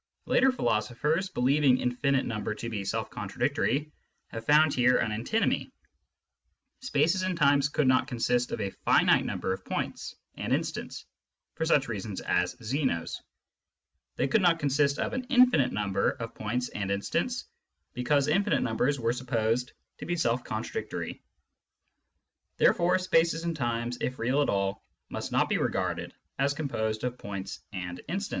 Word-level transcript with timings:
Later 0.25 0.51
philosophers, 0.51 1.29
believing 1.29 1.77
infinite 1.79 2.25
number 2.25 2.55
to 2.55 2.69
be 2.71 2.83
self 2.85 3.11
contradictory, 3.11 3.91
have 4.29 4.43
found 4.43 4.73
here 4.73 4.97
an 4.97 5.11
antinomy: 5.11 5.71
Spaces 6.79 7.21
and 7.21 7.37
times 7.37 7.69
could 7.69 7.85
not 7.87 8.07
consist 8.07 8.51
of 8.51 8.57
2i 8.57 8.73
finite 8.83 9.23
number 9.23 9.53
of 9.53 9.63
points 9.63 10.15
and 10.33 10.53
instants, 10.53 11.05
for 11.53 11.65
such 11.65 11.87
reasons 11.87 12.19
as 12.19 12.57
Zeno's; 12.63 13.21
they 14.15 14.27
could 14.27 14.41
not 14.41 14.57
consist 14.57 14.97
of 14.97 15.13
an 15.13 15.25
infinite 15.25 15.71
number 15.71 16.09
of 16.09 16.33
points 16.33 16.69
and 16.69 16.89
instants, 16.89 17.45
because 17.93 18.27
infinite 18.27 18.61
numbers 18.63 18.99
were 18.99 19.13
supposed 19.13 19.71
to 19.99 20.07
be 20.07 20.15
self 20.15 20.43
contradictory. 20.43 21.21
Therefore 22.57 22.97
spaces 22.97 23.43
and 23.43 23.55
times, 23.55 23.99
if 24.01 24.17
real 24.17 24.41
at 24.41 24.49
all, 24.49 24.83
must 25.09 25.31
not 25.31 25.47
be 25.47 25.59
regarded 25.59 26.11
as 26.39 26.55
composed 26.55 27.03
of 27.03 27.19
points 27.19 27.59
and 27.71 27.99
instants. 28.09 28.29